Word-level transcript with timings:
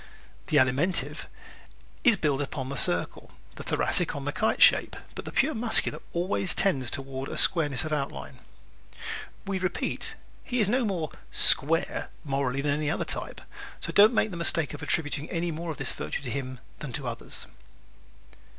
The 0.47 0.57
Alimentive 0.57 1.27
is 2.03 2.15
built 2.17 2.41
upon 2.41 2.69
the 2.69 2.75
circle, 2.75 3.29
the 3.53 3.61
Thoracic 3.61 4.15
on 4.15 4.25
the 4.25 4.31
kite 4.31 4.59
shape 4.59 4.95
but 5.13 5.25
the 5.25 5.31
pure 5.31 5.53
Muscular 5.53 5.99
always 6.11 6.55
tends 6.55 6.89
toward 6.89 7.29
a 7.29 7.37
squareness 7.37 7.85
of 7.85 7.93
outline. 7.93 8.39
We 9.45 9.59
repeat, 9.59 10.15
he 10.43 10.59
is 10.59 10.67
no 10.67 10.85
more 10.85 11.11
"square" 11.29 12.09
morally 12.23 12.61
than 12.61 12.73
any 12.73 12.89
other 12.89 13.05
type, 13.05 13.41
so 13.79 13.91
do 13.91 14.01
not 14.01 14.11
make 14.13 14.31
the 14.31 14.37
mistake 14.37 14.73
of 14.73 14.81
attributing 14.81 15.29
any 15.29 15.51
more 15.51 15.69
of 15.69 15.77
this 15.77 15.91
virtue 15.91 16.23
to 16.23 16.31
him 16.31 16.57
than 16.79 16.91
to 16.93 17.07
others. 17.07 17.45